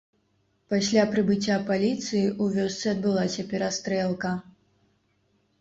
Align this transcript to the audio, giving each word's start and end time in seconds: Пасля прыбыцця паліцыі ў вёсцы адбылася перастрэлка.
Пасля 0.73 1.01
прыбыцця 1.11 1.57
паліцыі 1.67 2.23
ў 2.43 2.45
вёсцы 2.55 2.85
адбылася 2.95 3.47
перастрэлка. 3.53 4.35